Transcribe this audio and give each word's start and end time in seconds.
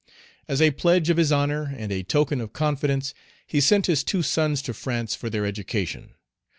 As 0.47 0.63
a 0.63 0.71
pledge 0.71 1.11
of 1.11 1.17
his 1.17 1.31
honor 1.31 1.75
and 1.77 1.91
a 1.91 2.01
token 2.01 2.41
of 2.41 2.53
confidence, 2.53 3.13
he 3.45 3.61
sent 3.61 3.85
his 3.85 4.03
two 4.03 4.23
sons 4.23 4.63
to 4.63 4.73
France 4.73 5.13
for 5.13 5.29
their 5.29 5.45
education. 5.45 6.15